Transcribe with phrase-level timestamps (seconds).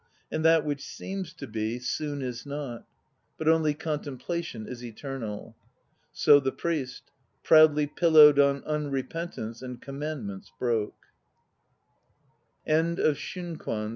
[0.31, 2.87] And that which seems to be, soon is not.
[3.37, 5.55] But only contemplation is eternal."
[6.11, 7.11] So the priest:
[7.43, 11.05] proudly pillowed On unrepentance and commandments broke.